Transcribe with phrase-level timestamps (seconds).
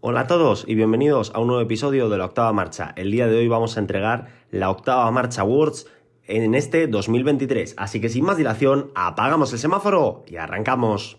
[0.00, 2.92] Hola a todos y bienvenidos a un nuevo episodio de la octava marcha.
[2.94, 5.88] El día de hoy vamos a entregar la octava marcha Awards
[6.28, 7.74] en este 2023.
[7.76, 11.18] Así que sin más dilación, apagamos el semáforo y arrancamos.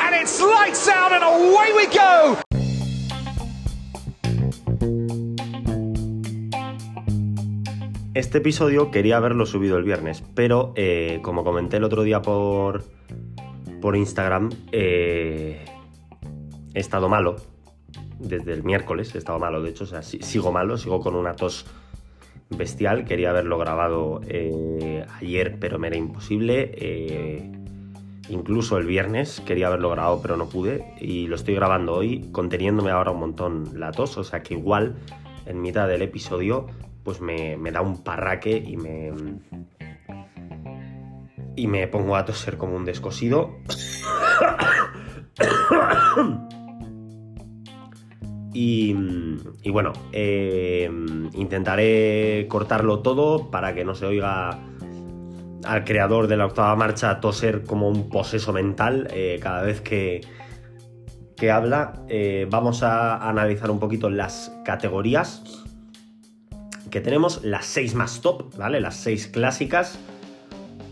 [0.00, 2.38] And it's lights out and away we go!
[8.14, 12.84] Este episodio quería haberlo subido el viernes, pero eh, como comenté el otro día por,
[13.80, 15.64] por Instagram, eh,
[16.74, 17.36] he estado malo.
[18.18, 21.14] Desde el miércoles he estado malo, de hecho, o sea, si- sigo malo, sigo con
[21.14, 21.66] una tos
[22.50, 23.04] bestial.
[23.04, 26.70] Quería haberlo grabado eh, ayer, pero me era imposible.
[26.76, 27.50] Eh,
[28.28, 30.94] incluso el viernes quería haberlo grabado, pero no pude.
[31.00, 34.16] Y lo estoy grabando hoy, conteniéndome ahora un montón la tos.
[34.18, 34.96] O sea que igual
[35.46, 36.66] en mitad del episodio,
[37.02, 39.12] pues me, me da un parraque y me.
[41.56, 43.56] Y me pongo a toser como un descosido.
[48.54, 48.94] Y,
[49.70, 50.90] bueno, eh,
[51.34, 54.58] intentaré cortarlo todo para que no se oiga
[55.64, 60.20] al creador de la octava marcha toser como un poseso mental eh, cada vez que,
[61.36, 62.04] que habla.
[62.08, 65.42] Eh, vamos a analizar un poquito las categorías
[66.90, 68.80] que tenemos, las seis más top, ¿vale?
[68.80, 69.98] Las seis clásicas.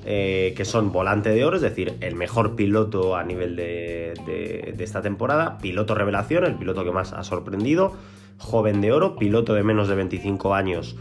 [0.05, 5.03] Eh, que son volante de oro, es decir, el mejor piloto a nivel de, esta
[5.03, 7.93] temporada, piloto revelación, el piloto que más ha sorprendido,
[8.39, 10.97] joven de oro, piloto de menos de 25 años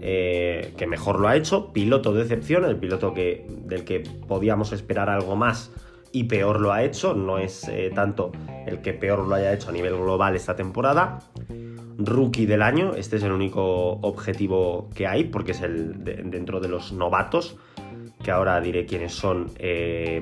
[0.00, 4.72] eh, que mejor lo ha hecho, piloto de excepción, el piloto que, del que podíamos
[4.72, 5.72] esperar algo más
[6.12, 8.30] y peor lo ha hecho, no es eh, tanto
[8.66, 11.18] el que peor lo haya hecho a nivel global esta temporada.
[11.98, 16.60] Rookie del año, este es el único objetivo que hay porque es el de- dentro
[16.60, 17.56] de los novatos,
[18.26, 19.52] que ahora diré quiénes son.
[19.56, 20.20] eh,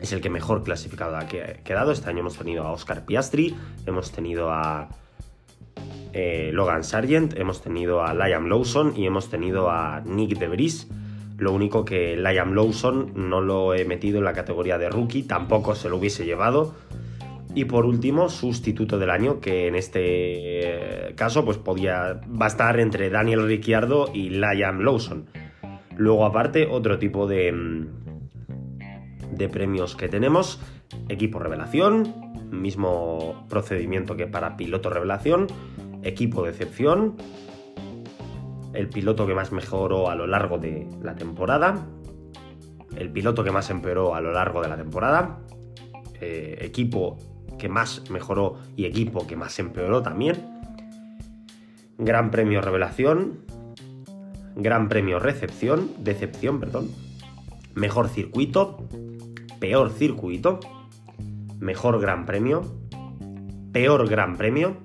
[0.00, 1.92] es el que mejor clasificado ha que- quedado.
[1.92, 3.54] Este año hemos tenido a Oscar Piastri,
[3.86, 4.88] hemos tenido a
[6.14, 10.88] eh, Logan Sargent, hemos tenido a Liam Lawson y hemos tenido a Nick De Vries.
[11.36, 15.74] Lo único que Liam Lawson no lo he metido en la categoría de rookie, tampoco
[15.74, 16.74] se lo hubiese llevado.
[17.54, 20.00] Y por último, sustituto del año, que en este
[21.10, 25.26] eh, caso pues podía estar entre Daniel Ricciardo y Liam Lawson.
[25.96, 30.60] Luego aparte, otro tipo de, mm, de premios que tenemos.
[31.08, 32.14] Equipo revelación,
[32.50, 35.46] mismo procedimiento que para piloto revelación.
[36.02, 37.16] Equipo de excepción,
[38.74, 41.86] el piloto que más mejoró a lo largo de la temporada.
[42.96, 45.38] El piloto que más empeoró a lo largo de la temporada.
[46.24, 47.18] eh, equipo
[47.58, 50.36] que más mejoró y equipo que más empeoró también.
[51.98, 53.40] Gran premio revelación.
[54.56, 55.90] Gran premio recepción.
[55.98, 56.90] Decepción, perdón.
[57.74, 58.86] Mejor circuito.
[59.60, 60.60] Peor circuito.
[61.58, 62.62] Mejor gran premio.
[63.72, 64.76] Peor gran premio.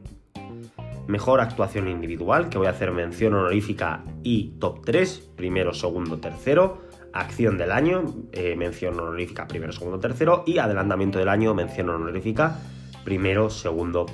[1.08, 6.80] Mejor actuación individual, que voy a hacer mención honorífica y top 3, primero, segundo, tercero.
[7.14, 8.04] Acción del año,
[8.34, 10.44] eh, mención honorífica, primero, segundo, tercero.
[10.46, 12.60] Y adelantamiento del año, mención honorífica,
[13.06, 14.06] primero, segundo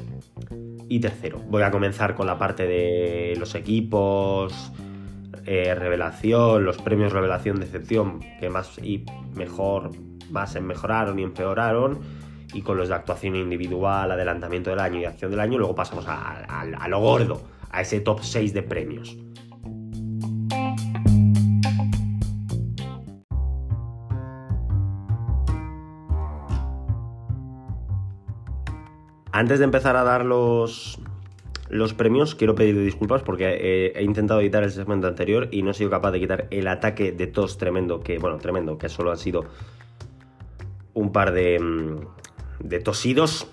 [0.88, 1.40] y tercero.
[1.50, 4.72] Voy a comenzar con la parte de los equipos,
[5.46, 9.06] eh, revelación, los premios revelación, decepción, que más y
[9.36, 9.92] mejor,
[10.32, 12.00] más mejoraron y empeoraron
[12.54, 16.08] y con los de actuación individual, adelantamiento del año y acción del año, luego pasamos
[16.08, 19.18] a, a- a lo gordo, a ese top 6 de premios.
[29.32, 31.00] Antes de empezar a dar los,
[31.74, 35.72] los premios, quiero pedir disculpas porque eh, he intentado editar el segmento anterior y no
[35.72, 39.12] he sido capaz de quitar el ataque de tos tremendo, que, bueno, tremendo, que solo
[39.12, 39.46] han sido
[40.94, 43.48] un par de, mm, de tosidos,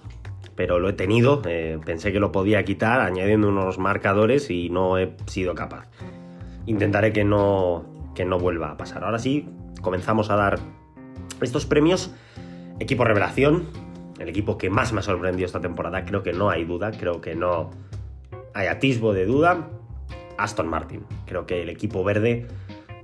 [0.55, 1.41] pero lo he tenido.
[1.47, 5.89] eh, pensé que lo podía quitar añadiendo unos marcadores y no he sido capaz.
[6.67, 9.05] Intentaré que no, que no vuelva a pasar.
[9.05, 9.49] Ahora sí,
[9.81, 10.59] comenzamos a dar
[11.41, 12.15] estos premios.
[12.79, 13.65] Equipo revelación,
[14.19, 17.21] el equipo que más me ha sorprendido esta temporada, creo que no hay duda, creo
[17.21, 17.71] que no
[18.55, 19.69] hay atisbo de duda.
[20.39, 22.47] Aston Martin, creo que el equipo verde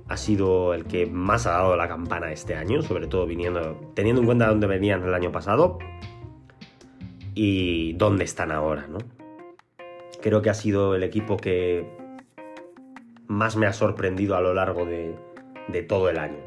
[0.09, 4.25] ha sido el que más ha dado la campana este año, sobre todo teniendo en
[4.25, 5.77] cuenta dónde venían el año pasado
[7.35, 8.87] y dónde están ahora.
[10.21, 11.85] Creo que ha sido el equipo que
[13.27, 15.15] más me ha sorprendido a lo largo de,
[15.67, 16.39] de todo el año.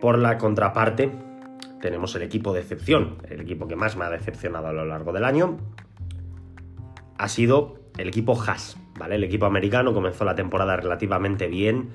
[0.00, 1.10] Por la contraparte,
[1.80, 5.12] tenemos el equipo de excepción, el equipo que más me ha decepcionado a lo largo
[5.12, 5.58] del año.
[7.18, 9.16] Ha sido el equipo Haas, ¿vale?
[9.16, 11.90] El equipo americano comenzó la temporada relativamente bien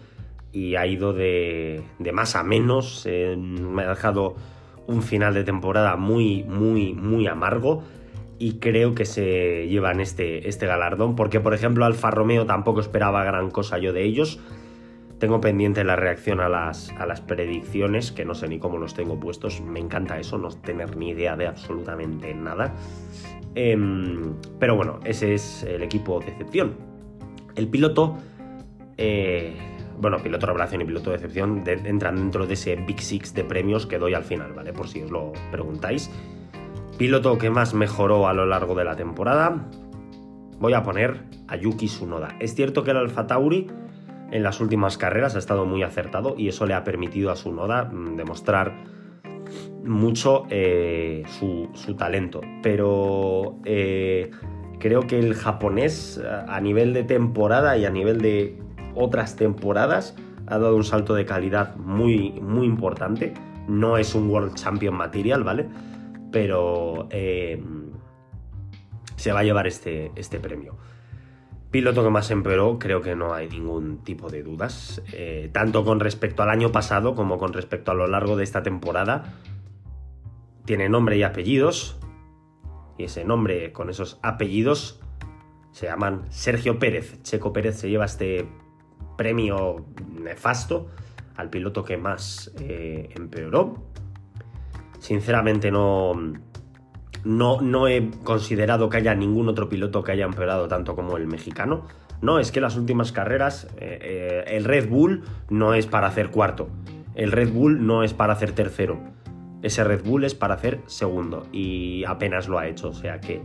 [0.52, 3.06] y ha ido de, más a menos.
[3.06, 4.36] eh, me ha dejado
[4.88, 7.84] un final de temporada muy, muy, muy amargo.
[8.42, 13.26] y creo que se llevan este, este galardón, porque por ejemplo Alfa Romeo tampoco esperaba
[13.26, 14.40] gran cosa yo de ellos.
[15.20, 18.94] Tengo pendiente la reacción a las, a las predicciones, que no sé ni cómo los
[18.94, 19.60] tengo puestos.
[19.60, 22.74] Me encanta eso, no tener ni idea de absolutamente nada.
[23.56, 26.76] Em, pero bueno, ese es el equipo de excepción.
[27.56, 28.18] El piloto,
[28.98, 29.56] eh,
[30.00, 33.86] bueno, piloto revelación y piloto de excepción entran dentro de ese Big Six de premios
[33.86, 34.72] que doy al final, ¿vale?
[34.74, 36.10] Por si os lo preguntáis.
[36.98, 39.68] Piloto que más mejoró a lo largo de la temporada.
[40.60, 42.36] Voy a poner a Yuki Tsunoda.
[42.40, 43.68] Es cierto que el Alfa Tauri
[44.32, 47.86] en las últimas carreras ha estado muy acertado y eso le ha permitido a Tsunoda
[47.86, 48.99] mm, demostrar
[49.84, 52.42] mucho eh, su, talento.
[52.62, 54.32] Pero eh,
[54.80, 58.58] creo que el japonés a nivel de temporada y a nivel de
[58.96, 60.16] otras temporadas
[60.48, 63.34] ha dado un salto de calidad muy, muy importante.
[63.68, 65.68] No es un World Champion Material, ¿vale?
[66.32, 67.62] Pero eh,
[69.16, 70.76] se va a llevar este, este premio.
[71.70, 75.04] Piloto que más empeoró, creo que no hay ningún tipo de dudas.
[75.52, 79.36] tanto con respecto al año pasado como con respecto a lo largo de esta temporada
[80.70, 81.98] tiene nombre y apellidos,
[82.96, 85.02] y ese nombre con esos apellidos
[85.72, 87.24] se llaman Sergio Pérez.
[87.24, 88.48] Checo Pérez se lleva este
[89.18, 89.88] premio
[90.22, 90.92] nefasto
[91.38, 93.84] al piloto que más eh, empeoró.
[95.00, 96.14] Sinceramente no,
[97.24, 101.26] no, no he considerado que haya ningún otro piloto que haya empeorado tanto como el
[101.26, 101.88] mexicano.
[102.22, 106.30] No, es que las últimas carreras eh, eh, el Red Bull no es para hacer
[106.30, 106.70] cuarto.
[107.16, 109.18] El Red Bull no es para hacer tercero
[109.62, 113.42] ese Red Bull es para hacer segundo y apenas lo ha hecho, o sea que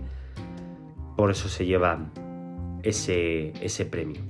[1.17, 1.99] por eso se lleva
[2.83, 4.21] ese, ese premio.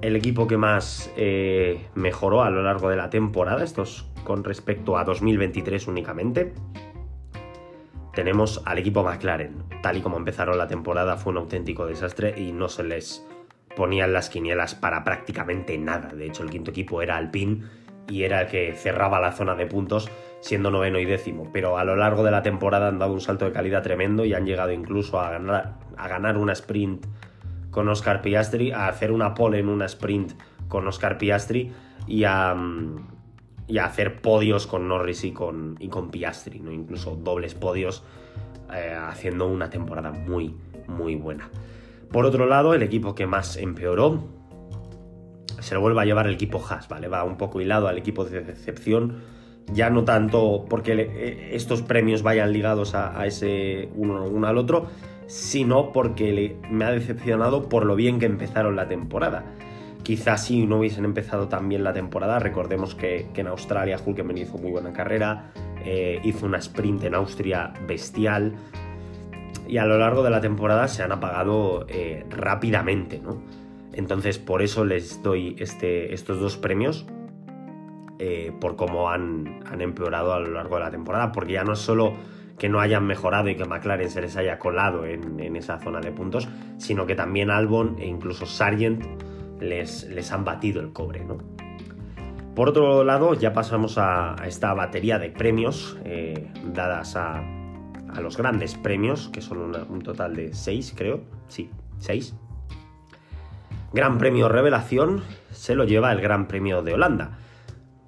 [0.00, 4.44] El equipo que más eh, mejoró a lo largo de la temporada, esto es con
[4.44, 6.54] respecto a 2023 únicamente,
[8.14, 9.64] tenemos al equipo McLaren.
[9.82, 13.26] Tal y como empezaron la temporada fue un auténtico desastre y no se les
[13.76, 16.08] ponían las quinielas para prácticamente nada.
[16.08, 17.62] De hecho, el quinto equipo era Alpine
[18.10, 20.10] y era el que cerraba la zona de puntos
[20.40, 23.44] siendo noveno y décimo, pero a lo largo de la temporada han dado un salto
[23.44, 27.06] de calidad tremendo y han llegado incluso a ganar, a ganar una sprint
[27.70, 30.32] con Oscar Piastri, a hacer una pole en una sprint
[30.68, 31.72] con Oscar Piastri
[32.06, 32.56] y a,
[33.68, 36.72] y a hacer podios con Norris y con, y con Piastri, ¿no?
[36.72, 38.02] incluso dobles podios,
[38.74, 40.56] eh, haciendo una temporada muy,
[40.88, 41.50] muy buena.
[42.10, 44.39] Por otro lado, el equipo que más empeoró
[45.60, 47.08] se lo vuelve a llevar el equipo Haas, ¿vale?
[47.08, 49.22] Va un poco hilado al equipo de decepción
[49.72, 54.88] ya no tanto porque eh, estos premios vayan ligados a, ese uno, al otro,
[55.26, 59.44] sino porque me ha decepcionado por lo bien que empezaron la temporada.
[60.02, 64.58] Quizás si no hubiesen empezado tan bien la temporada, recordemos que, en Australia Hulkenberg hizo
[64.58, 65.52] muy buena carrera,
[65.84, 68.54] eh, hizo una sprint en Austria bestial
[69.68, 73.40] y a lo largo de la temporada se han apagado eh, rápidamente, ¿no?
[73.92, 77.06] Entonces por eso les doy este, estos dos premios,
[78.18, 81.78] eh, por cómo han, empeorado a lo largo de la temporada, porque ya no es
[81.78, 82.12] solo
[82.58, 86.12] que no hayan mejorado y que McLaren se les haya colado en, esa zona de
[86.12, 86.46] puntos,
[86.76, 89.02] sino que también Albon e incluso Sargent
[89.60, 91.24] les, les han batido el cobre.
[91.24, 91.38] ¿no?
[92.54, 97.42] Por otro lado, ya pasamos a, esta batería de premios eh, dadas a,
[98.20, 101.22] los grandes premios, que son un total de seis, creo.
[101.48, 102.34] Sí, seis.
[103.92, 107.38] Gran Premio Revelación se lo lleva el Gran Premio de Holanda.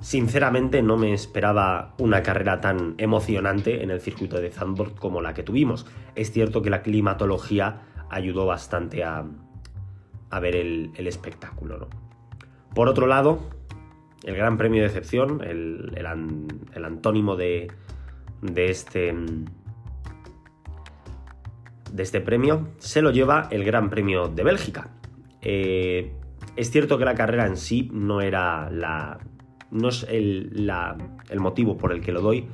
[0.00, 5.34] Sinceramente no me esperaba una carrera tan emocionante en el circuito de Zandvoort como la
[5.34, 5.86] que tuvimos.
[6.14, 9.24] Es cierto que la climatología ayudó bastante a,
[10.40, 11.88] ver el, espectáculo.
[12.74, 13.40] Por otro lado,
[14.22, 16.06] el Gran Premio de Excepción, el,
[16.84, 17.36] antónimo
[18.56, 19.14] este,
[21.92, 24.90] de este premio, se lo lleva el Gran Premio de Bélgica.
[25.42, 26.12] Eh,
[26.56, 29.18] es cierto que la carrera en sí no era la,
[29.70, 30.70] no es el,
[31.38, 32.46] motivo por el que lo doy,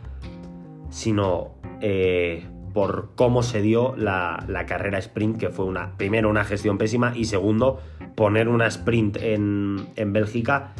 [0.91, 6.79] sino eh, por cómo se dio la, carrera sprint, que fue una, primero una gestión
[6.79, 7.81] pésima y segundo,
[8.15, 10.75] poner una sprint en, en Bélgica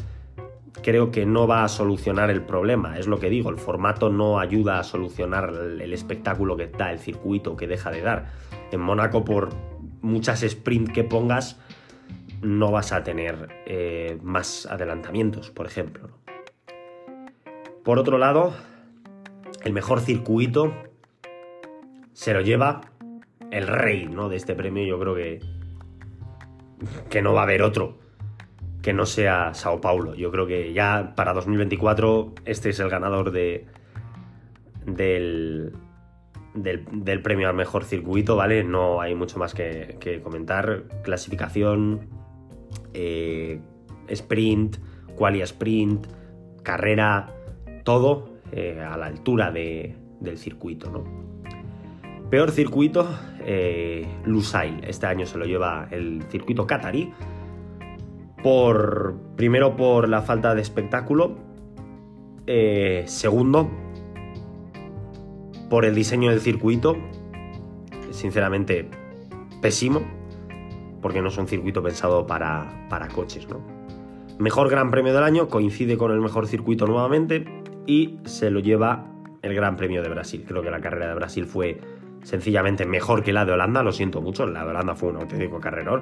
[0.81, 2.97] creo que no va a solucionar el problema.
[2.97, 6.99] Es lo que digo, el formato no ayuda a solucionar el, espectáculo que da el
[6.99, 8.27] circuito, que deja de dar.
[8.71, 9.49] En Mónaco, por
[10.01, 11.59] muchas sprint que pongas,
[12.41, 16.09] no vas a tener eh, más adelantamientos, por ejemplo.
[17.83, 18.53] Por otro lado,
[19.63, 20.73] el mejor circuito
[22.13, 22.81] se lo lleva
[23.51, 24.29] el rey ¿no?
[24.29, 24.85] de este premio.
[24.85, 25.39] Yo creo que,
[27.09, 27.97] que no va a haber otro
[28.81, 30.15] que no sea Sao Paulo.
[30.15, 33.65] Yo creo que ya para 2024 este es el ganador de,
[34.85, 35.73] del,
[36.53, 38.63] del, premio al mejor circuito, ¿vale?
[38.63, 40.83] No hay mucho más que, comentar.
[41.03, 42.07] Clasificación,
[42.93, 43.59] eh,
[44.09, 44.77] sprint,
[45.15, 46.07] quali sprint,
[46.63, 47.33] carrera,
[47.83, 51.03] todo eh, a la altura del circuito, ¿no?
[52.29, 53.07] Peor circuito,
[53.45, 54.83] eh, Lusail.
[54.83, 57.11] Este año se lo lleva el circuito qatarí.
[58.43, 61.37] Por, primero por la falta de espectáculo.
[63.05, 63.69] Segundo,
[65.69, 66.97] por el diseño del circuito.
[68.11, 68.89] Sinceramente,
[69.61, 70.18] pésimo.
[71.01, 73.59] Porque no es un circuito pensado para, para coches, ¿no?
[74.39, 77.45] Mejor Gran Premio del año, coincide con el mejor circuito nuevamente
[77.85, 79.05] y se lo lleva
[79.41, 80.45] el Gran Premio de Brasil.
[80.47, 81.79] Creo que la carrera de Brasil fue
[82.23, 85.59] sencillamente mejor que la de Holanda, lo siento mucho, la de Holanda fue un auténtico
[85.59, 86.01] carrerón,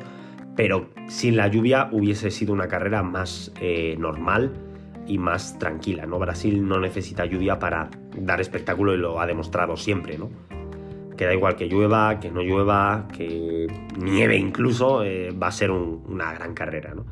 [0.55, 4.53] pero sin la lluvia hubiese sido una carrera más eh, normal
[5.07, 6.19] y más tranquila, ¿no?
[6.19, 10.29] Brasil no necesita lluvia para dar espectáculo y lo ha demostrado siempre, ¿no?
[11.17, 15.71] Que da igual que llueva, que no llueva, que nieve incluso, eh, va a ser
[15.71, 17.05] una gran carrera, ¿no?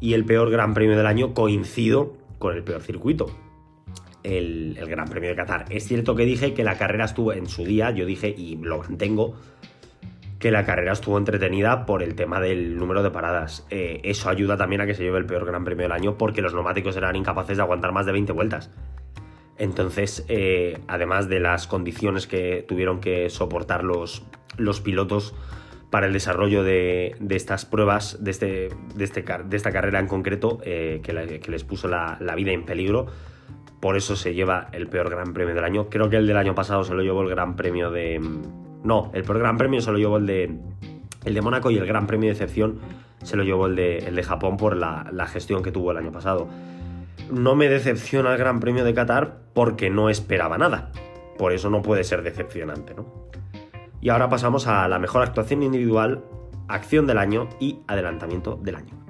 [0.00, 3.26] y el peor Gran Premio del año coincido con el peor circuito,
[4.22, 5.66] el, Gran Premio de Qatar.
[5.68, 8.78] Es cierto que dije que la carrera estuvo en su día, yo dije y lo
[8.78, 9.34] mantengo,
[10.38, 13.66] que la carrera estuvo entretenida por el tema del número de paradas.
[13.68, 16.40] Eh, eso ayuda también a que se lleve el peor Gran Premio del año porque
[16.40, 18.70] los neumáticos eran incapaces de aguantar más de 20 vueltas.
[19.60, 24.22] Entonces, eh, además de las condiciones que tuvieron que soportar los,
[24.82, 25.34] pilotos,
[25.90, 31.02] para el desarrollo de, estas pruebas, de, este, este, de, esta carrera en concreto, eh,
[31.02, 31.12] que,
[31.50, 33.08] les puso la, vida en peligro.
[33.80, 35.90] Por eso se lleva el peor Gran Premio del año.
[35.90, 38.18] Creo que el del año pasado se lo llevó el Gran Premio de...
[38.82, 40.58] No, el peor Gran Premio se lo llevó el de,
[41.26, 42.78] el de Mónaco y el Gran Premio de excepción
[43.22, 46.12] se lo llevó el de, el de Japón por la gestión que tuvo el año
[46.12, 46.48] pasado.
[47.30, 50.90] No me decepciona el Gran Premio de Qatar porque no esperaba nada.
[51.38, 53.30] Por eso no puede ser decepcionante, ¿no?
[54.00, 56.24] Y ahora pasamos a la mejor actuación individual,
[56.66, 59.00] acción del año y adelantamiento del año.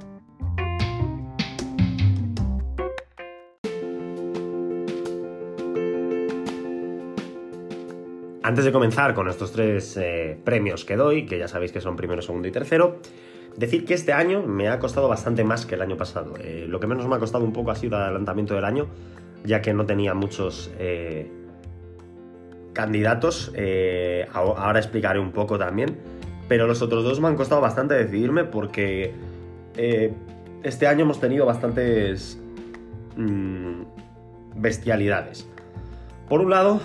[8.42, 11.96] Antes de comenzar con estos tres eh, premios que doy, que ya sabéis que son
[11.96, 12.98] primero, segundo y tercero,
[13.60, 16.34] decir que este año me ha costado bastante más que el año pasado.
[16.40, 18.88] Eh, lo que menos me ha costado un poco ha sido el adelantamiento del año,
[19.44, 21.30] ya que no tenía muchos eh,
[22.72, 25.98] candidatos, eh, ahora explicaré un poco también,
[26.48, 29.12] pero los otros dos me han costado bastante decidirme porque
[29.76, 30.14] eh,
[30.62, 32.40] este año hemos tenido bastantes
[33.16, 33.82] mm,
[34.56, 35.46] bestialidades.
[36.30, 36.80] Por un lado,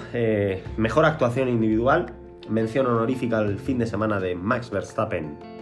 [0.75, 2.07] mejor actuación individual,
[2.49, 5.54] mención honorífica al fin de semana de Max Verstappen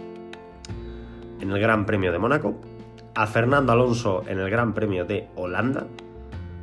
[1.44, 2.60] en el Gran Premio de Mónaco,
[3.14, 5.86] a Fernando Alonso en el Gran Premio de Holanda,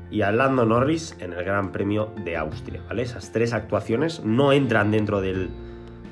[0.10, 3.04] y a Lando Norris en el Gran Premio de Austria, ¿vale?
[3.04, 5.50] Esas tres actuaciones no entran dentro del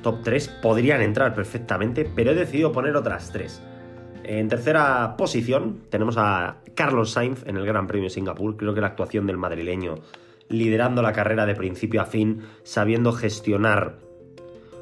[0.02, 3.62] top 3, podrían entrar perfectamente, pero he decidido poner otras tres.
[4.24, 8.82] En tercera posición tenemos a Carlos Sainz en el Gran Premio de Singapur, creo que
[8.82, 9.96] la actuación del madrileño
[10.48, 14.00] liderando la carrera de principio a fin, sabiendo gestionar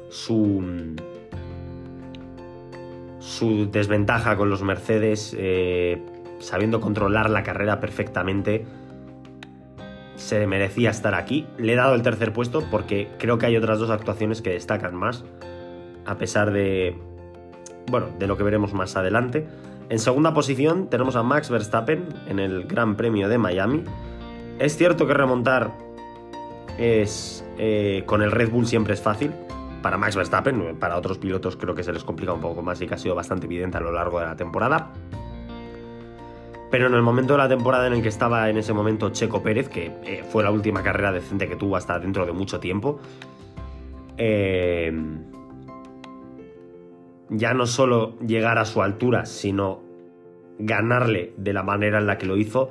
[0.08, 0.62] su
[3.28, 6.02] su desventaja con los Mercedes, eh,
[6.38, 8.64] sabiendo controlar la carrera perfectamente
[10.16, 11.46] se merecía estar aquí.
[11.58, 14.96] Le he dado el tercer puesto porque creo que hay otras dos actuaciones que destacan
[14.96, 15.24] más,
[16.06, 16.96] a pesar de,
[17.90, 19.46] bueno, de lo que veremos más adelante.
[19.90, 23.84] En segunda posición tenemos a Max Verstappen en el Gran Premio de Miami.
[24.58, 25.72] Es cierto que remontar
[26.78, 29.32] es eh, con el Red Bull siempre es fácil.
[29.82, 32.86] Para Max Verstappen, para otros pilotos creo que se les complica un poco más y
[32.86, 34.92] que ha sido bastante evidente a lo largo de la temporada.
[36.70, 39.42] Pero en el momento de la temporada en el que estaba en ese momento Checo
[39.42, 42.98] Pérez, que eh, fue la última carrera decente que tuvo hasta dentro de mucho tiempo,
[44.18, 44.92] eh,
[47.30, 49.80] ya no solo llegar a su altura, sino
[50.58, 52.70] ganarle de la manera en la que lo hizo,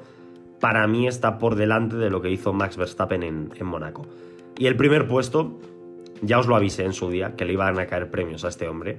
[0.60, 4.06] para mí está por delante de lo que hizo Max Verstappen en, en Mónaco.
[4.58, 5.58] Y el primer puesto,
[6.22, 8.68] ya os lo avisé en su día, que le iban a caer premios a este
[8.68, 8.98] hombre,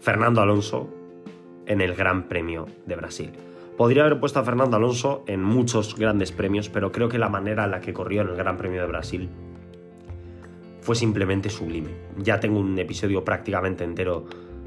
[0.00, 0.88] Fernando Alonso
[1.66, 3.32] en el Gran Premio de Brasil.
[3.76, 7.64] Podría haber puesto a Fernando Alonso en muchos grandes premios, pero creo que la manera
[7.64, 9.28] en la que corrió en el Gran Premio de Brasil
[10.80, 11.90] fue simplemente sublime.
[12.16, 14.24] Ya tengo un episodio prácticamente entero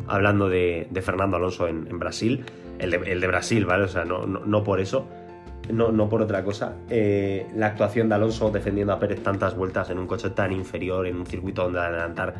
[0.08, 2.44] hablando de, Fernando Alonso en, Brasil,
[2.78, 3.86] el de, Brasil, ¿vale?
[3.86, 5.08] O sea, no, por eso,
[5.70, 6.76] no, no por otra cosa.
[6.90, 11.08] Eh, la actuación de Alonso defendiendo a Pérez tantas vueltas en un coche tan inferior,
[11.08, 12.36] en un circuito donde adelantar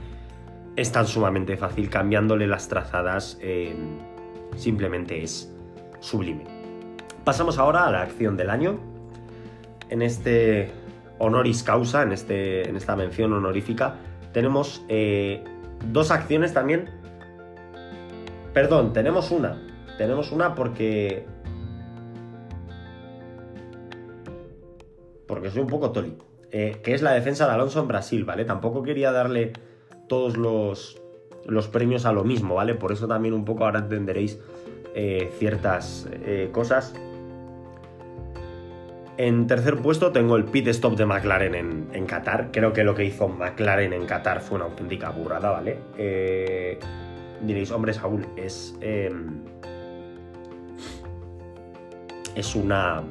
[0.76, 3.76] es tan sumamente fácil, cambiándole las trazadas, eh,
[4.56, 5.54] simplemente es
[6.00, 6.46] sublime.
[7.24, 8.80] Pasamos ahora a la acción del año.
[9.90, 10.72] En este
[11.18, 13.96] honoris causa, en, este, en esta mención honorífica,
[14.32, 15.44] tenemos eh,
[15.92, 16.90] dos acciones también.
[18.54, 19.58] Perdón, tenemos una.
[19.98, 21.26] Tenemos una porque.
[25.30, 26.18] Porque soy un poco toli.
[26.52, 28.44] Eh, que es la defensa de Alonso en Brasil, ¿vale?
[28.44, 29.54] Tampoco quería darle
[30.08, 31.00] todos los,
[31.46, 32.74] los premios a lo mismo, ¿vale?
[32.74, 34.40] Por eso también un poco ahora entenderéis
[34.96, 36.96] eh, ciertas eh, cosas.
[39.18, 42.50] En tercer puesto tengo el pit stop de McLaren en, Qatar.
[42.52, 45.78] Creo que lo que hizo McLaren en Qatar fue una auténtica burrada, ¿vale?
[45.98, 46.80] Eh,
[47.42, 48.76] diréis, hombre, Saúl, es.
[48.82, 49.44] Em,
[52.34, 53.04] es una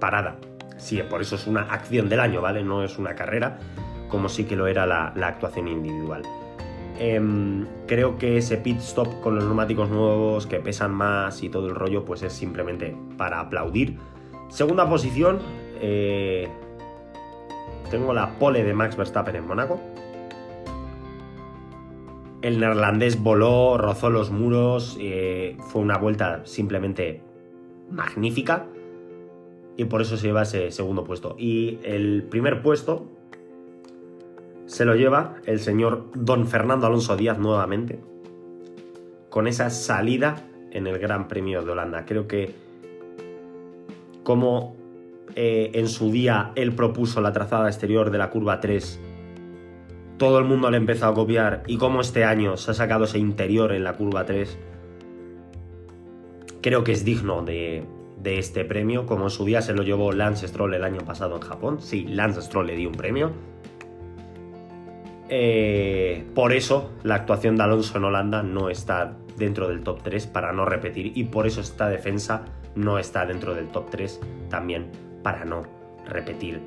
[0.00, 0.38] parada.
[0.78, 2.62] Sí, por eso es una acción del año, ¿vale?
[2.62, 3.58] No es una carrera,
[4.08, 6.22] como sí que lo era la, actuación individual.
[6.98, 11.68] Em, creo que ese pit stop con los neumáticos nuevos que pesan más y todo
[11.68, 13.98] el rollo, pues es simplemente para aplaudir
[14.48, 15.40] Segunda posición,
[15.80, 16.48] eh,
[17.90, 19.78] tengo la pole de Max Verstappen en Mónaco.
[22.40, 27.22] El neerlandés voló, rozó los muros, eh, fue una vuelta simplemente
[27.90, 28.66] magnífica
[29.78, 31.36] y por eso se lleva ese segundo puesto.
[31.38, 33.06] Y el primer puesto
[34.66, 38.00] se lo lleva el señor Don Fernando Alonso Díaz nuevamente,
[39.30, 42.04] con esa salida en el Gran Premio de Holanda.
[42.04, 42.56] Creo que
[44.24, 44.76] cómo
[45.36, 49.00] eh, en su día él propuso la trazada exterior de la curva 3,
[50.18, 53.20] todo el mundo le empezó a copiar y cómo este año se ha sacado ese
[53.20, 54.58] interior en la curva 3,
[56.60, 57.84] creo que es digno de,
[58.24, 61.42] este premio, como en su día se lo llevó Lance Stroll el año pasado en
[61.42, 61.80] Japón.
[61.80, 63.32] Sí, Lance Stroll le dio un premio.
[65.28, 70.26] Eh, por eso la actuación de Alonso en Holanda no está dentro del top 3
[70.26, 74.90] para no repetir y por eso esta defensa no está dentro del top 3 también
[75.22, 75.62] para no
[76.06, 76.62] repetir.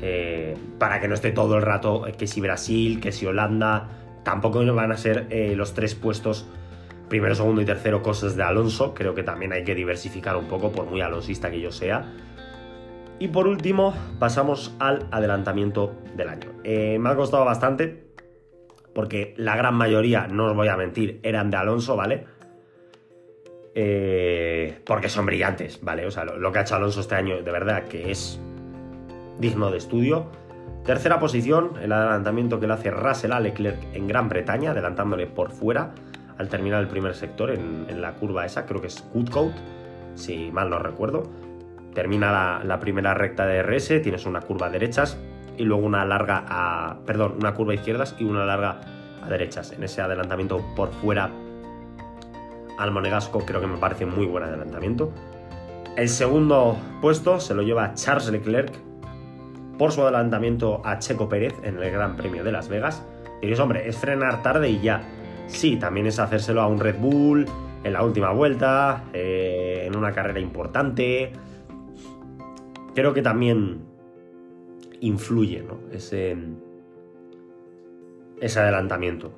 [0.00, 3.88] Eh, para que no esté todo el rato eh, que si Brasil, que si Holanda,
[4.24, 6.46] tampoco van a ser los tres puestos
[7.08, 8.94] primero, segundo y tercero cosas de Alonso.
[8.94, 12.12] Creo que también hay que diversificar un poco, por muy alonsista que yo sea.
[13.18, 16.52] Y por último, pasamos al adelantamiento del año.
[16.64, 18.04] me ha costado bastante,
[18.94, 22.26] porque la gran mayoría, no os voy a mentir, eran de Alonso, ¿vale?
[23.74, 26.06] Eh, porque son brillantes, ¿vale?
[26.06, 28.40] O sea, lo, que ha hecho Alonso este año, de verdad, que es
[29.38, 30.26] digno de estudio.
[30.84, 35.50] Tercera posición, el adelantamiento que le hace Russell a Leclerc en Gran Bretaña, adelantándole por
[35.50, 35.92] fuera
[36.38, 39.56] al terminar el primer sector en, la curva esa, creo que es Woodcote,
[40.14, 41.24] si mal no recuerdo.
[41.94, 45.18] Termina la, la, primera recta de RS, tienes una curva a derechas
[45.56, 46.98] y luego una larga a.
[47.04, 48.80] Perdón, una curva a izquierdas y una larga
[49.22, 49.72] a derechas.
[49.72, 51.30] En ese adelantamiento por fuera
[52.78, 55.12] al Monegasco creo que me parece muy buen adelantamiento.
[55.96, 58.72] El segundo puesto se lo lleva Charles Leclerc
[59.78, 63.04] por su adelantamiento a Checo Pérez en el Gran Premio de Las Vegas.
[63.40, 65.02] Diréis, hombre, es frenar tarde y ya.
[65.48, 67.46] Sí, también es hacérselo a un Red Bull
[67.82, 71.32] en la última vuelta, eh, en una carrera importante.
[72.94, 73.80] Creo que también
[75.00, 75.78] influye ¿no?
[75.92, 76.36] ese,
[78.40, 79.32] ese adelantamiento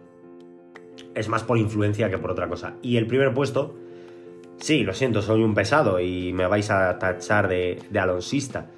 [1.14, 2.74] es más por influencia que por otra cosa.
[2.82, 3.74] Y el primer puesto,
[4.58, 8.70] sí, lo siento, soy un pesado y me vais a tachar de, alonsista.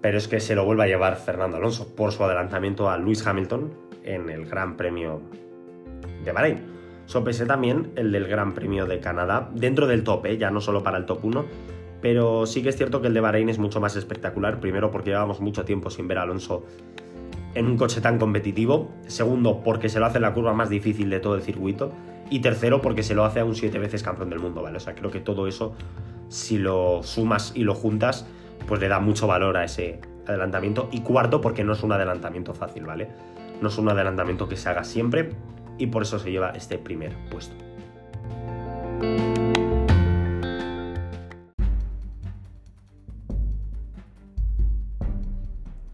[0.00, 3.26] Pero es que se lo vuelve a llevar Fernando Alonso por su adelantamiento a Lewis
[3.26, 3.72] Hamilton
[4.04, 5.20] en el Gran Premio
[6.28, 6.60] de Bahrein.
[7.06, 10.38] Sopesé también el del Gran Premio de Canadá, dentro del top, ¿eh?
[10.38, 11.44] ya no solo para el top 1,
[12.00, 15.10] pero sí que es cierto que el de Bahrein es mucho más espectacular, primero porque
[15.10, 16.64] llevamos mucho tiempo sin ver a Alonso
[17.54, 18.90] en un coche tan competitivo.
[19.06, 21.90] Segundo, porque se lo hace la curva más difícil de todo el circuito.
[22.30, 24.76] Y tercero, porque se lo hace a un siete veces campeón del mundo, ¿vale?
[24.76, 25.74] O sea, creo que todo eso,
[26.28, 28.26] si lo sumas y lo juntas,
[28.66, 30.88] pues le da mucho valor a ese adelantamiento.
[30.92, 33.08] Y cuarto, porque no es un adelantamiento fácil, ¿vale?
[33.62, 35.30] No es un adelantamiento que se haga siempre
[35.78, 37.54] y por eso se lleva este primer puesto.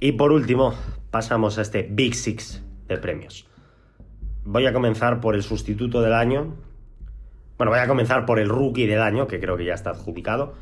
[0.01, 0.75] Y por último,
[1.11, 3.47] pasamos a este Big Six de premios.
[4.45, 6.57] Voy a comenzar por el sustituto del año.
[7.57, 10.57] Bueno, voy a comenzar por el rookie del año, que creo que ya está adjudicado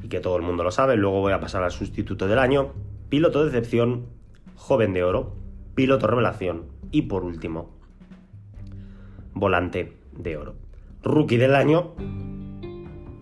[0.00, 0.96] y que todo el mundo lo sabe.
[0.96, 2.72] Luego voy a pasar al sustituto del año,
[3.08, 4.06] piloto de excepción,
[4.54, 5.34] joven de oro,
[5.74, 7.73] piloto revelación y por último,
[9.34, 10.54] volante de oro.
[11.02, 11.94] Rookie del año,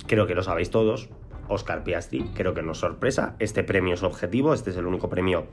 [0.07, 1.09] creo que lo sabéis todos,
[1.49, 5.09] Oscar Piastri, creo que no es sorpresa, este premio es objetivo, este es el único
[5.09, 5.47] premio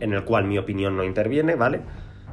[0.00, 1.80] en el cual mi opinión no interviene, ¿vale?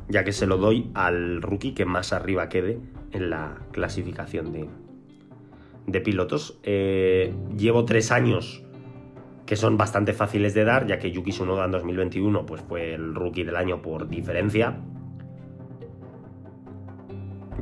[0.08, 2.79] Ya que se lo doy al rookie que más arriba quede
[3.12, 4.67] en la clasificación de,
[5.88, 6.60] de pilotos.
[6.63, 8.63] Eh, llevo tres años
[9.45, 13.13] que son bastante fáciles de dar, ya que Yuki Tsunoda en 2021 pues, fue el
[13.13, 14.77] rookie del año por diferencia.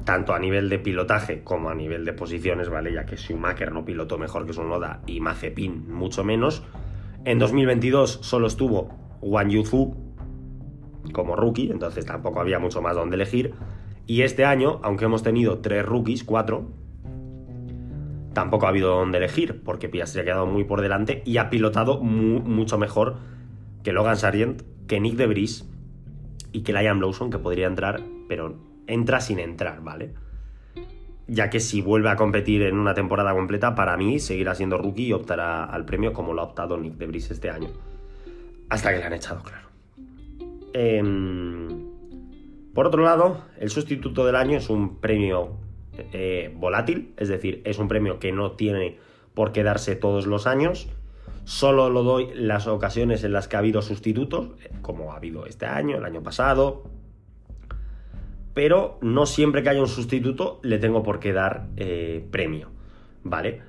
[0.06, 2.94] Tanto a nivel de pilotaje como a nivel de posiciones, ¿vale?
[2.94, 6.63] Ya que Schumacher no pilotó mejor que Tsunoda y Mazepin mucho menos.
[7.26, 8.89] En 2022 solo estuvo
[9.22, 9.96] Wang Yuzu
[11.13, 13.54] como rookie, entonces tampoco había mucho más donde elegir.
[14.06, 16.66] Y este año, aunque hemos tenido tres rookies, cuatro,
[18.34, 22.00] tampoco ha habido donde elegir, porque Piastri ha quedado muy por delante y ha pilotado
[22.02, 23.18] mucho mejor
[23.84, 25.70] que Logan Sargent, que Nick de Vries
[26.52, 30.13] y que Liam Lawson, que podría entrar, pero entra sin entrar, ¿vale?
[31.28, 35.08] Ya que si vuelve a competir en una temporada completa, para mí seguirá siendo rookie
[35.08, 37.69] y optará al premio como lo ha optado Nick de Vries este año.
[38.69, 39.67] Hasta que le han echado, claro.
[40.74, 41.93] Em,
[42.74, 45.58] por otro lado, el sustituto del año es un premio
[46.12, 48.98] eh, volátil, es decir, es un premio que no tiene
[49.34, 50.89] por qué darse todos los años.
[51.46, 54.50] Solo lo doy las ocasiones en las que ha habido sustitutos,
[54.82, 56.84] como ha habido este año, el año pasado.
[58.54, 62.70] Pero no siempre que haya un sustituto le tengo por qué dar eh, premio,
[63.24, 63.62] ¿vale?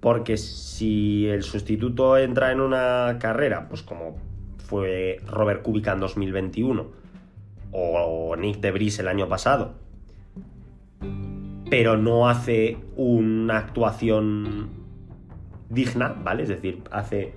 [0.00, 4.16] Porque si el sustituto entra en una carrera, pues como
[4.58, 6.86] fue Robert Kubica en 2021
[7.72, 9.74] o Nick de Vries el año pasado,
[11.70, 14.70] pero no hace una actuación
[15.68, 16.44] digna, ¿vale?
[16.44, 17.34] Es decir, hace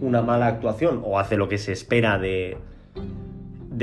[0.00, 2.56] una mala actuación o hace lo que se espera de,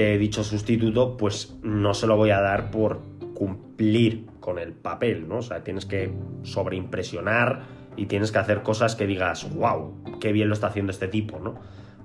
[0.04, 3.02] de dicho sustituto, pues no se lo voy a dar por
[3.34, 5.38] cumplir con el papel, ¿no?
[5.38, 6.12] O sea, tienes que
[6.44, 7.64] sobreimpresionar
[7.98, 11.40] y tienes que hacer cosas que digas, wow, qué bien lo está haciendo este tipo,
[11.40, 11.56] ¿no?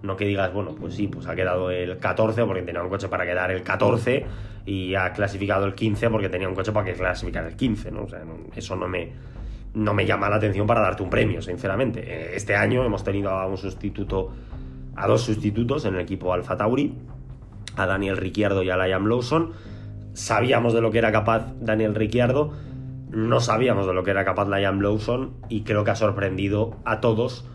[0.03, 3.09] No que digas, bueno, pues sí, pues ha quedado el 14 porque tenía un coche
[3.09, 4.27] para quedar el 14
[4.67, 8.03] y ha clasificado el 15 porque tenía un coche para que clasificara el 15, ¿no?
[8.03, 8.23] O sea,
[8.55, 9.13] eso no me,
[9.75, 12.01] no me llama la atención para darte un premio, sinceramente.
[12.01, 14.33] Eh, este año hemos tenido a un sustituto,
[14.97, 16.95] a dos sustitutos en el equipo Alfa Tauri,
[17.77, 19.53] a Daniel Ricciardo y a Liam Lawson.
[20.13, 22.53] Sabíamos de lo que era capaz Daniel Ricciardo,
[23.15, 27.01] no sabíamos de lo que era capaz Liam Lawson y creo que ha sorprendido a
[27.01, 27.49] todos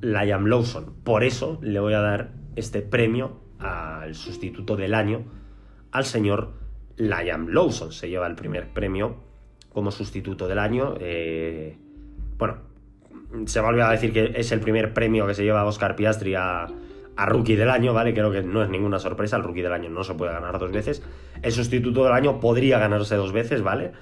[0.00, 0.94] Liam Lawson.
[1.02, 5.24] Por eso le voy a dar este premio al sustituto del año,
[5.90, 6.52] al señor
[6.96, 7.92] Liam Lawson.
[7.92, 9.16] Se lleva el primer premio
[9.72, 10.94] como sustituto del año.
[11.00, 11.76] Eh,
[12.38, 12.58] bueno,
[13.46, 16.68] se me ha decir que es el primer premio que se lleva Oscar Piastri a,
[17.16, 18.14] Rookie del año, ¿vale?
[18.14, 20.72] Creo que no es ninguna sorpresa, el Rookie del año no se puede ganar dos
[20.72, 21.02] veces.
[21.42, 23.92] El sustituto del año podría ganarse dos veces, ¿vale?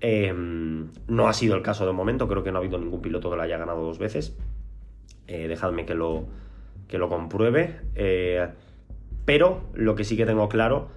[0.00, 3.30] Eh, no ha sido el caso de momento, creo que no ha habido ningún piloto
[3.30, 4.36] que lo haya ganado dos veces.
[5.26, 6.26] Eh, dejadme que lo,
[6.88, 7.80] que lo compruebe.
[7.94, 8.48] Eh,
[9.24, 10.88] pero lo que sí que tengo claro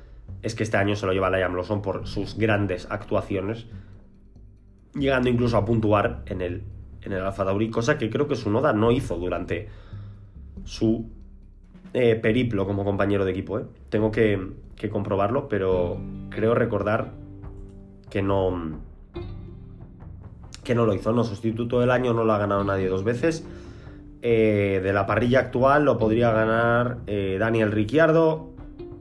[0.42, 3.68] es que este año se lo lleva Liam Lawson por sus grandes actuaciones,
[4.94, 6.64] llegando incluso a puntuar en el,
[7.02, 9.70] en el Alfa cosa que creo que su Noda no hizo durante
[10.66, 11.10] su
[11.94, 13.62] eh, periplo como compañero de equipo.
[13.90, 14.38] Tengo que,
[14.92, 15.98] comprobarlo, pero
[16.30, 17.14] creo recordar
[18.10, 18.84] que no
[20.64, 23.48] que no lo hizo, no sustituto del año, no lo ha ganado nadie dos veces.
[24.22, 28.50] Eh, de la parrilla actual lo podría ganar eh, Daniel Ricciardo,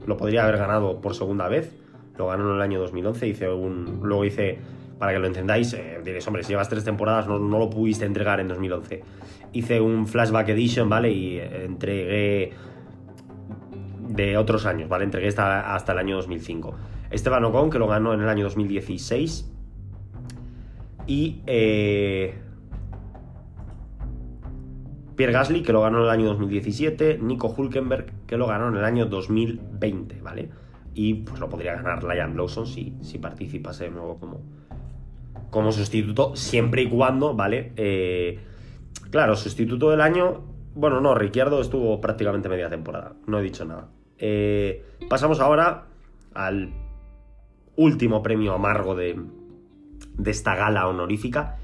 [0.05, 1.75] lo podría haber ganado por segunda vez,
[2.17, 4.59] lo ganó en el año 2011, hice un, luego hice,
[4.99, 8.39] para que lo entendáis, eh, diréis, hombre, si llevas tres temporadas no, lo pudiste entregar
[8.39, 9.03] en 2011.
[9.53, 11.11] Hice un flashback edition, ¿vale?
[11.11, 12.51] Y entregué
[14.09, 15.05] de otros años, ¿vale?
[15.05, 16.75] Entregué hasta, hasta el año 2005.
[17.11, 19.51] Esteban Ocon, que lo ganó en el año 2016.
[21.07, 21.41] Y
[25.15, 28.75] Pierre Gasly, que lo ganó en el año 2017, Nico Hulkenberg, que lo ganó en
[28.75, 30.49] el año 2020, ¿vale?
[30.93, 34.41] Y pues lo podría ganar Liam Lawson si, si participase de nuevo como,
[35.49, 37.73] como sustituto, siempre y cuando, ¿vale?
[37.75, 38.39] Eh,
[39.09, 40.43] claro, sustituto del año,
[40.75, 43.89] bueno, no, Ricciardo estuvo prácticamente media temporada, no he dicho nada.
[44.17, 45.85] Eh, pasamos ahora
[46.33, 46.73] al
[47.75, 49.19] último premio amargo de,
[50.17, 51.57] de esta gala honorífica,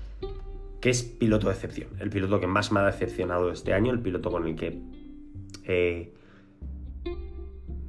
[0.80, 1.89] que es piloto de excepción.
[2.00, 4.82] El piloto que más me ha decepcionado este año, el piloto con el que
[5.65, 6.13] eh,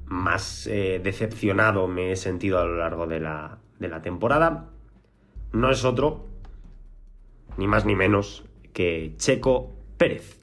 [0.07, 3.59] más decepcionado me he sentido a lo largo de la,
[4.03, 4.72] temporada.
[5.53, 6.27] No es otro,
[7.57, 10.39] ni más ni menos, que Checo Pérez.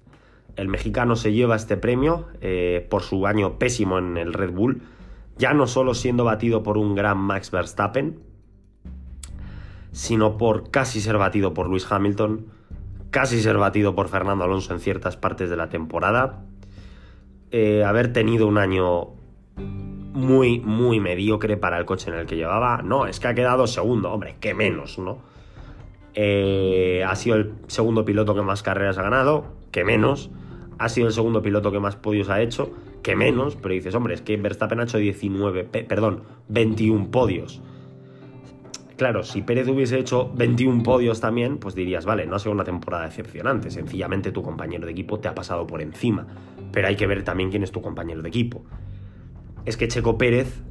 [0.56, 4.82] El mexicano se lleva este premio eh, por su año pésimo en el Red Bull,
[5.38, 8.20] ya no solo siendo batido por un gran Max Verstappen,
[9.92, 12.48] sino por casi ser batido por Luis Hamilton,
[13.10, 16.46] casi ser batido por Fernando Alonso en ciertas partes de la temporada,
[17.52, 19.08] eh, haber tenido un año
[20.14, 22.82] muy, muy mediocre para el coche en el que llevaba.
[22.82, 25.20] No, es que ha quedado segundo, hombre, que menos, ¿no?
[26.16, 30.32] Eh, ha sido el segundo piloto que más carreras ha ganado, que menos.
[30.78, 32.72] Ha sido el segundo piloto que más podios ha hecho,
[33.04, 33.56] que menos.
[33.56, 37.62] Pero dices, hombre, es que Verstappen ha hecho 19, perdón, 21 podios.
[39.00, 42.66] Claro, si Pérez hubiese hecho 21 podios también, pues dirías, vale, no ha sido una
[42.66, 46.28] temporada decepcionante, sencillamente tu compañero de equipo te ha pasado por encima,
[46.74, 48.66] pero hay que ver también quién es tu compañero de equipo.
[49.66, 50.62] Es que Checo Pérez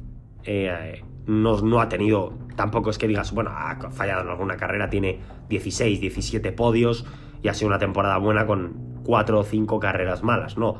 [0.43, 4.89] eh, no, no, ha tenido, tampoco es que digas, bueno, ha fallado en alguna carrera,
[4.89, 7.05] tiene 16, 17 podios
[7.41, 10.79] y ha sido una temporada buena con 4 o 5 carreras malas, no,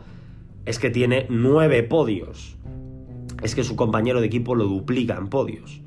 [0.66, 2.58] es que tiene 9 podios.
[3.42, 5.82] Es que su compañero de equipo lo duplica en podios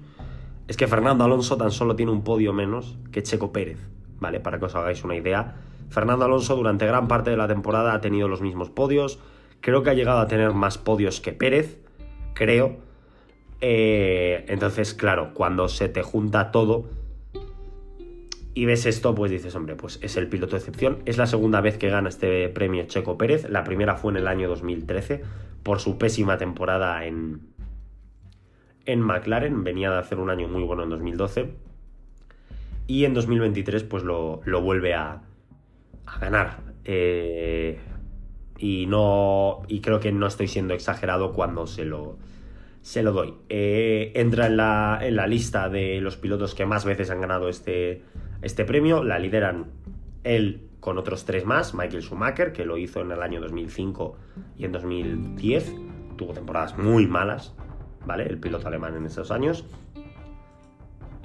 [0.72, 3.78] es que Fernando Alonso tan solo tiene un podio menos que Checo Pérez,
[4.20, 4.40] ¿vale?
[4.40, 5.56] Para que os hagáis una idea.
[5.90, 9.18] Fernando Alonso durante gran parte de la temporada ha tenido los mismos podios.
[9.60, 11.81] Creo que ha llegado a tener más podios que Pérez,
[12.34, 12.76] creo.
[13.60, 16.88] Eh, entonces, claro, cuando se te junta todo
[18.54, 20.98] y ves esto, pues dices, hombre, pues es el piloto de excepción.
[21.06, 23.48] Es la segunda vez que gana este premio Checo Pérez.
[23.48, 25.22] La primera fue en el año 2013
[25.62, 27.40] por su pésima temporada en,
[28.84, 31.50] en McLaren, venía de hacer un año muy bueno en 2012
[32.86, 35.22] y en 2023 pues lo, vuelve a,
[36.20, 36.58] ganar.
[36.84, 37.78] Eh,
[38.62, 42.16] y no y creo que no estoy siendo exagerado cuando se lo,
[42.80, 43.34] se lo doy.
[43.48, 47.48] Eh, entra en la, en la, lista de los pilotos que más veces han ganado
[47.48, 48.04] este,
[48.40, 49.02] este premio.
[49.02, 49.66] La lideran
[50.22, 54.16] él con otros tres más, Michael Schumacher, que lo hizo en el año 2005
[54.56, 55.74] y en 2010.
[56.16, 57.56] Tuvo temporadas muy malas,
[58.06, 58.26] ¿vale?
[58.26, 59.64] El piloto alemán en esos años.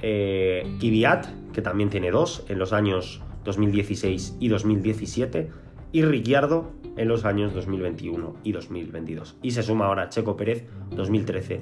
[0.02, 5.52] Eh, Kvyat, que también tiene dos, en los años 2016 y 2017.
[5.92, 9.38] Y Ricciardo en los años 2021 y 2022.
[9.42, 11.62] Y se suma ahora Checo Pérez 2013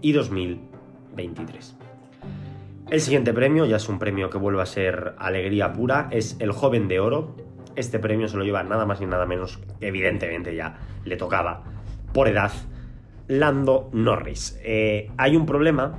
[0.00, 1.76] y 2023.
[2.88, 6.52] El siguiente premio, ya es un premio que vuelve a ser alegría pura, es el
[6.52, 7.34] Joven de Oro.
[7.74, 11.64] Este premio se lo lleva nada más y nada menos, evidentemente ya le tocaba
[12.12, 12.52] por edad,
[13.26, 14.58] Lando Norris.
[14.62, 15.98] Eh, hay un problema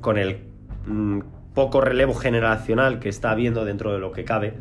[0.00, 0.38] con el
[0.86, 1.20] mm,
[1.54, 4.54] poco relevo generacional que está habiendo dentro de lo que cabe,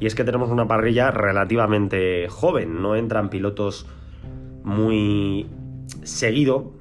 [0.00, 3.86] y es que tenemos una parrilla relativamente joven, no entran pilotos
[4.64, 5.46] muy
[6.02, 6.72] seguido,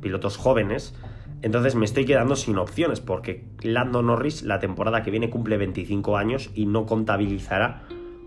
[0.00, 0.94] pilotos jóvenes,
[1.42, 6.16] entonces me estoy quedando sin opciones, porque Lando Norris la temporada que viene cumple 25
[6.16, 7.84] años y no contabilizará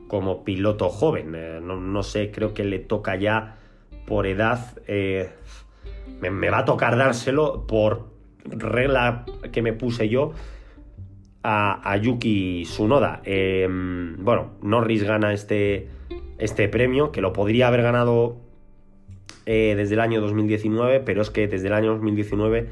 [0.07, 1.33] como piloto joven.
[1.35, 3.57] Eh, no, sé, creo que le toca ya
[4.05, 4.77] por edad...
[4.87, 5.31] Eh,
[6.19, 8.11] me, va a tocar dárselo por
[8.45, 10.33] regla que me puse yo
[11.43, 13.21] a, Yuki Tsunoda.
[13.25, 15.87] Em, bueno, Norris gana este,
[16.37, 18.37] este premio, que lo podría haber ganado
[19.45, 22.69] eh, desde el año 2019, pero es que desde el año 2019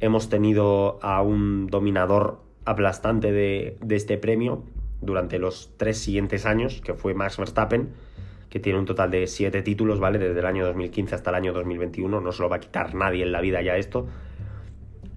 [0.00, 4.64] hemos tenido a un dominador aplastante de, de este premio
[5.00, 7.90] durante los tres siguientes años, que fue Max Verstappen
[8.50, 10.18] que tiene un total de siete títulos, ¿vale?
[10.18, 13.22] Desde el año 2015 hasta el año 2021, no se lo va a quitar nadie
[13.22, 14.08] en la vida ya esto.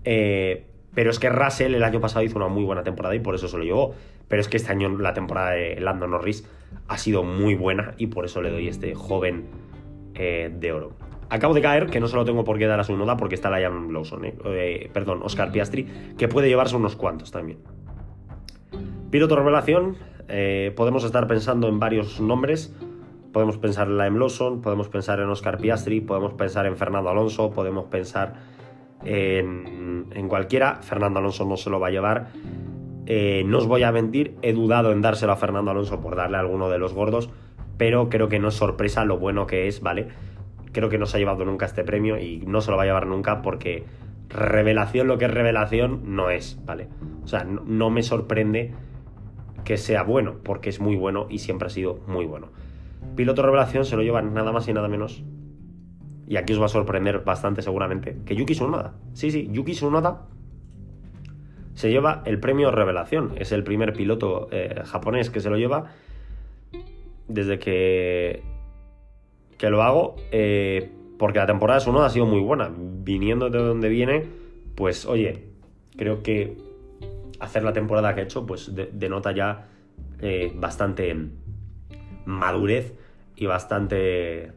[0.05, 3.35] Eh, pero es que Russell el año pasado hizo una muy buena temporada y por
[3.35, 3.93] eso se lo llevó.
[4.27, 6.47] Pero es que este año la temporada de Lando Norris
[6.87, 9.45] ha sido muy buena y por eso le doy este joven
[10.15, 10.93] eh, de oro.
[11.29, 13.35] Acabo de caer, que no se lo tengo por qué dar a su noda porque
[13.35, 14.35] está Liam Lawson, ¿eh?
[14.45, 17.57] eh perdón, Oscar Piastri, que puede llevarse unos cuantos también.
[19.09, 19.97] Piloto revelación,
[20.75, 22.75] podemos estar pensando en varios nombres.
[23.31, 27.51] Podemos pensar en Lime Lawson, podemos pensar en Oscar Piastri, podemos pensar en Fernando Alonso,
[27.51, 28.35] podemos pensar
[29.05, 30.79] en, cualquiera.
[30.81, 32.27] Fernando Alonso no se lo va a llevar.
[33.05, 36.37] Eh, no os voy a mentir, he dudado en dárselo a Fernando Alonso por darle
[36.37, 37.29] a alguno de los gordos,
[37.77, 40.07] pero creo que no es sorpresa lo bueno que es, ¿vale?
[40.71, 42.85] Creo que no se ha llevado nunca este premio y no se lo va a
[42.85, 43.83] llevar nunca porque
[44.29, 46.87] revelación lo que es revelación no es, ¿vale?
[47.23, 48.71] O sea, no me sorprende
[49.63, 52.47] que sea bueno, porque es muy bueno y siempre ha sido muy bueno.
[53.15, 55.23] Piloto revelación se lo llevan nada más y nada menos.
[56.33, 58.17] Y aquí os va a sorprender bastante seguramente.
[58.25, 58.95] Que Yuki Tsunoda.
[59.13, 60.29] Sí, sí, Yuki Tsunoda
[61.75, 63.33] se lleva el premio revelación.
[63.35, 65.91] Es el primer piloto eh, japonés que se lo lleva
[67.27, 68.41] desde que,
[69.59, 70.15] que lo hago.
[70.31, 72.71] Eh, porque la temporada de Tsunoda ha sido muy buena.
[72.75, 74.25] Viniendo de donde viene,
[74.73, 75.49] pues oye,
[75.95, 76.57] creo que
[77.39, 79.67] hacer la temporada que ha hecho, pues denota ya
[80.19, 81.15] eh, bastante
[82.25, 82.95] madurez
[83.35, 84.51] y bastante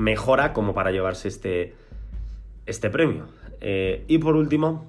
[0.00, 1.74] mejora como para llevarse este,
[2.66, 3.28] este premio.
[3.60, 4.86] Eh, y por último,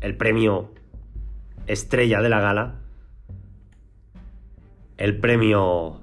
[0.00, 0.70] el premio
[1.66, 2.80] estrella de la gala,
[4.96, 6.00] el premio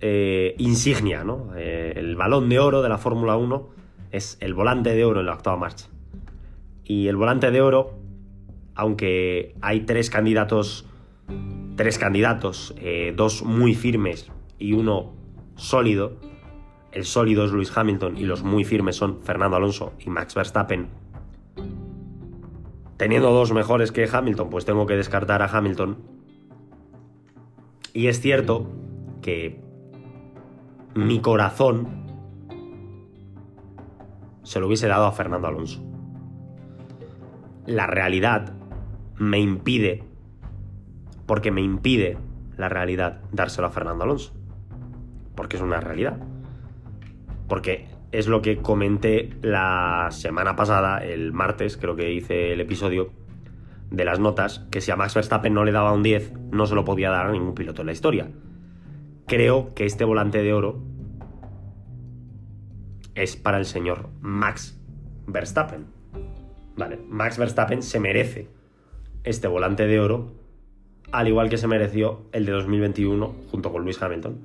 [0.00, 1.54] eh, insignia, ¿no?
[1.54, 3.68] el balón de oro de la Fórmula 1
[4.12, 5.86] es el volante de oro en la octava marcha.
[6.84, 7.98] Y el volante de oro,
[8.74, 10.86] aunque hay tres candidatos
[11.76, 15.12] tres candidatos, eh, dos muy firmes y uno
[15.56, 16.16] sólido.
[16.96, 20.88] El sólido es Lewis Hamilton y los muy firmes son Fernando Alonso y Max Verstappen.
[22.96, 25.98] Teniendo dos mejores que Hamilton, pues tengo que descartar a Hamilton.
[27.92, 28.66] Y es cierto
[29.20, 29.60] que
[30.94, 31.86] mi corazón
[34.42, 35.84] se lo hubiese dado a Fernando Alonso.
[37.66, 38.54] La realidad
[39.18, 40.02] me impide,
[41.26, 42.16] porque me impide
[42.56, 44.32] la realidad dárselo a Fernando Alonso.
[45.34, 46.18] Porque es una realidad.
[47.48, 53.10] Porque es lo que comenté la semana pasada, el martes, creo que hice el episodio
[53.90, 56.74] de las notas, que si a Max Verstappen no le daba un 10, no se
[56.74, 58.30] lo podía dar a ningún piloto en la historia.
[59.26, 60.82] Creo que este volante de oro
[63.14, 64.80] es para el señor Max
[65.26, 65.86] Verstappen.
[66.76, 68.48] Vale, Max Verstappen se merece
[69.24, 70.34] este volante de oro,
[71.10, 74.38] al igual que se mereció el de 2021 junto con Luis Hamilton,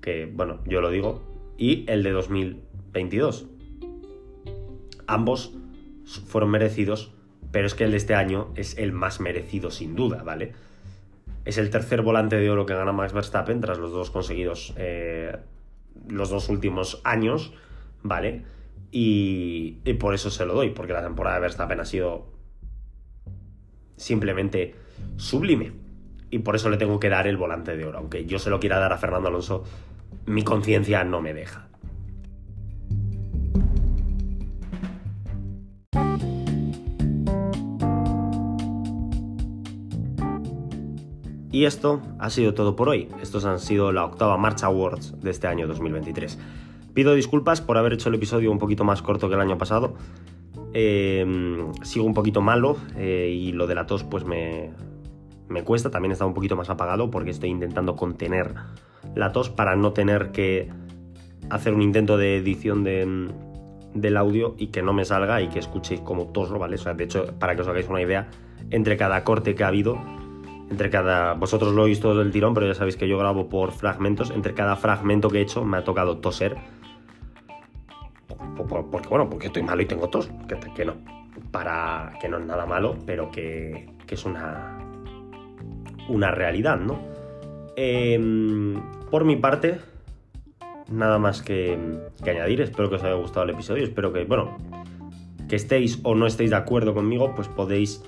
[0.00, 3.46] que bueno, yo lo digo, y el de 2022.
[5.06, 5.54] Ambos
[6.26, 7.12] fueron merecidos,
[7.52, 10.52] pero es que el de este año es el más merecido sin duda, ¿vale?
[11.44, 15.36] Es el tercer volante de oro que gana Max Verstappen tras los dos conseguidos eh,
[16.08, 17.52] los dos últimos años,
[18.02, 18.42] ¿vale?
[18.90, 22.26] Y, y, por eso se lo doy, porque la temporada de Verstappen ha sido
[23.96, 24.74] simplemente
[25.16, 25.72] sublime.
[26.30, 27.98] Y por eso le tengo que dar el volante de oro.
[27.98, 29.64] Aunque yo se lo quiera dar a Fernando Alonso,
[30.26, 31.68] mi conciencia no me deja.
[41.52, 43.08] Y esto ha sido todo por hoy.
[43.22, 46.38] Estos han sido la octava Marcha Awards de este año 2023.
[46.92, 49.94] Pido disculpas por haber hecho el episodio un poquito más corto que el año pasado.
[50.74, 51.24] Eh,
[51.82, 54.70] sigo un poquito malo eh, y lo de la tos pues me,
[55.48, 55.90] me cuesta.
[55.90, 58.54] También está un poquito más apagado porque estoy intentando contener
[59.16, 60.68] la tos para no tener que
[61.50, 63.28] hacer un intento de edición de,
[63.94, 66.76] del audio y que no me salga y que escuchéis como toso, ¿vale?
[66.76, 68.28] O sea, de hecho, para que os hagáis una idea,
[68.70, 69.98] entre cada corte que ha habido,
[70.70, 71.34] entre cada.
[71.34, 74.30] Vosotros lo oís todo el tirón, pero ya sabéis que yo grabo por fragmentos.
[74.30, 76.56] Entre cada fragmento que he hecho me ha tocado toser.
[78.68, 80.28] Porque, bueno, porque estoy malo y tengo tos.
[80.48, 80.94] Que, que no.
[81.50, 82.14] Para.
[82.20, 84.78] Que no es nada malo, pero que, que es una.
[86.08, 87.00] Una realidad, ¿no?
[87.76, 88.18] Eh,
[89.10, 89.78] por mi parte,
[90.90, 91.78] nada más que,
[92.22, 92.60] añadir.
[92.60, 93.84] Espero que os haya gustado el episodio.
[93.84, 94.56] Espero que, bueno,
[95.48, 98.02] que estéis o no estéis de acuerdo conmigo, pues podéis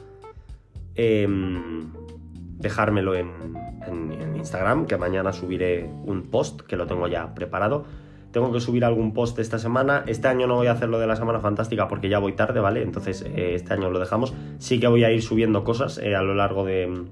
[0.94, 1.26] eh,
[2.58, 3.28] dejármelo en,
[4.36, 7.84] Instagram, que mañana subiré un post, que lo tengo ya preparado.
[8.30, 10.04] Tengo que subir algún post esta semana.
[10.06, 12.60] Este año no voy a hacer lo de la semana fantástica porque ya voy tarde,
[12.60, 12.82] ¿vale?
[12.82, 14.34] Entonces eh, este año lo dejamos.
[14.58, 17.04] Sí que voy a ir subiendo cosas eh, a lo largo de,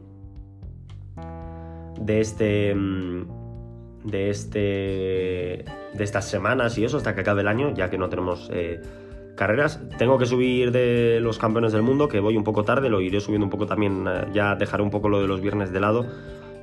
[2.00, 2.74] de este
[4.06, 5.64] de este
[5.94, 8.80] de estas semanas y eso hasta que acabe el año ya que no tenemos eh,
[9.34, 9.80] carreras.
[9.98, 13.20] Tengo que subir de los campeones del mundo que voy un poco tarde lo iré
[13.20, 16.06] subiendo un poco también eh, ya dejaré un poco lo de los viernes de lado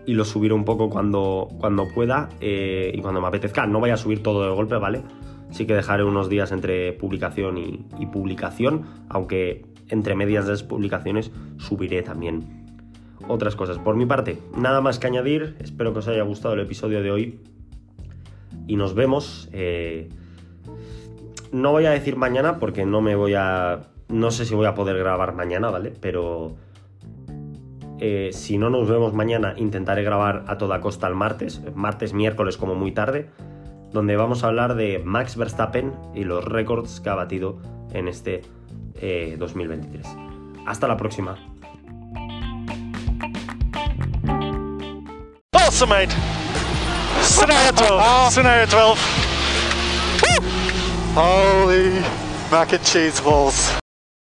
[0.05, 3.67] y lo subiré un poco cuando cuando pueda eh, y cuando me apetezca.
[3.67, 5.01] No voy a subir todo de golpe vale
[5.51, 10.63] sí que dejaré unos días entre publicación y, y publicación aunque entre medias de las
[10.63, 12.62] publicaciones subiré también
[13.27, 13.79] otras cosas.
[13.79, 15.55] Por mi parte, nada más que añadir.
[15.59, 17.39] Espero que os haya gustado el episodio de hoy.
[18.67, 19.49] Y nos vemos.
[19.51, 20.09] Eh...
[21.51, 23.81] No voy a decir mañana porque no me voy a.
[24.09, 25.93] No sé si voy a poder grabar mañana, ¿vale?
[25.99, 26.55] Pero.
[27.99, 31.61] Eh, si no nos vemos mañana, intentaré grabar a toda costa el martes.
[31.75, 33.29] Martes, miércoles, como muy tarde.
[33.91, 37.59] Donde vamos a hablar de Max Verstappen y los récords que ha batido
[37.93, 38.41] en este
[38.99, 40.07] eh, 2023.
[40.65, 41.52] Hasta la próxima.
[45.87, 46.11] Mate.
[47.21, 48.33] Scenario 12.
[48.33, 48.99] Scenario 12.
[50.23, 50.49] Woo!
[51.13, 51.89] Holy
[52.51, 53.82] mac and cheese balls.